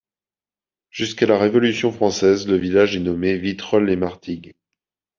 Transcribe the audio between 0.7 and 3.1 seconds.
Jusqu'à la Révolution française le village est